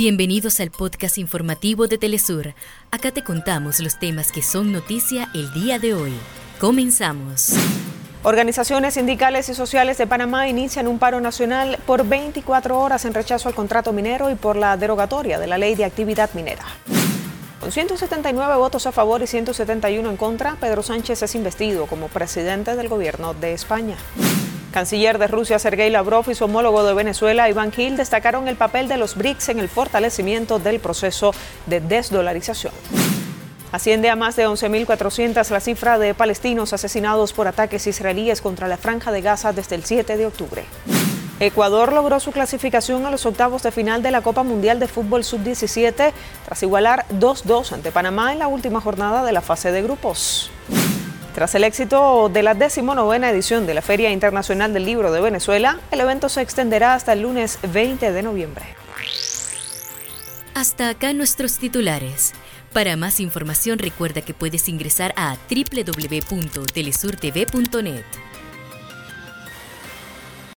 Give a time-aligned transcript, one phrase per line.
[0.00, 2.54] Bienvenidos al podcast informativo de Telesur.
[2.90, 6.14] Acá te contamos los temas que son noticia el día de hoy.
[6.58, 7.52] Comenzamos.
[8.22, 13.50] Organizaciones sindicales y sociales de Panamá inician un paro nacional por 24 horas en rechazo
[13.50, 16.64] al contrato minero y por la derogatoria de la ley de actividad minera.
[17.60, 22.74] Con 179 votos a favor y 171 en contra, Pedro Sánchez es investido como presidente
[22.74, 23.98] del gobierno de España.
[24.70, 28.86] Canciller de Rusia Sergei Lavrov y su homólogo de Venezuela Iván Gil destacaron el papel
[28.86, 31.32] de los BRICS en el fortalecimiento del proceso
[31.66, 32.72] de desdolarización.
[33.72, 38.76] Asciende a más de 11.400 la cifra de palestinos asesinados por ataques israelíes contra la
[38.76, 40.64] franja de Gaza desde el 7 de octubre.
[41.40, 45.24] Ecuador logró su clasificación a los octavos de final de la Copa Mundial de Fútbol
[45.24, 46.12] Sub-17
[46.44, 50.50] tras igualar 2-2 ante Panamá en la última jornada de la fase de grupos.
[51.34, 55.78] Tras el éxito de la decimonovena edición de la Feria Internacional del Libro de Venezuela,
[55.90, 58.64] el evento se extenderá hasta el lunes 20 de noviembre.
[60.54, 62.32] Hasta acá nuestros titulares.
[62.72, 68.04] Para más información recuerda que puedes ingresar a www.telesurtv.net.